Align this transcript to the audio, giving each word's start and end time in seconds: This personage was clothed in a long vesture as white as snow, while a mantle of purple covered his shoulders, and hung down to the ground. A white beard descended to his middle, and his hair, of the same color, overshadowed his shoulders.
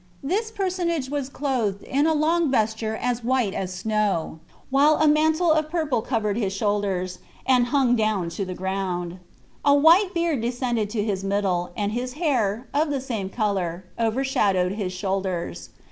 This 0.23 0.49
personage 0.49 1.11
was 1.11 1.29
clothed 1.29 1.83
in 1.83 2.07
a 2.07 2.15
long 2.15 2.49
vesture 2.49 2.95
as 2.95 3.23
white 3.23 3.53
as 3.53 3.71
snow, 3.71 4.39
while 4.71 4.95
a 4.95 5.07
mantle 5.07 5.51
of 5.51 5.69
purple 5.69 6.01
covered 6.01 6.37
his 6.37 6.51
shoulders, 6.53 7.19
and 7.45 7.67
hung 7.67 7.95
down 7.95 8.29
to 8.29 8.43
the 8.43 8.55
ground. 8.55 9.19
A 9.63 9.75
white 9.75 10.11
beard 10.15 10.41
descended 10.41 10.89
to 10.89 11.03
his 11.03 11.23
middle, 11.23 11.71
and 11.77 11.91
his 11.91 12.13
hair, 12.13 12.67
of 12.73 12.89
the 12.89 12.99
same 12.99 13.29
color, 13.29 13.85
overshadowed 13.99 14.71
his 14.71 14.91
shoulders. 14.91 15.69